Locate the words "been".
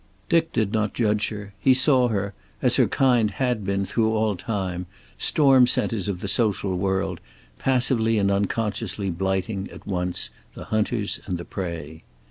3.63-3.85